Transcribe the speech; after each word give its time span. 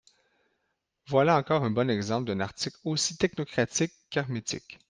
Voilà 1.05 1.37
encore 1.37 1.63
un 1.63 1.69
bon 1.69 1.87
exemple 1.87 2.25
d’un 2.25 2.39
article 2.39 2.75
aussi 2.85 3.17
technocratique 3.17 3.93
qu’hermétique. 4.09 4.79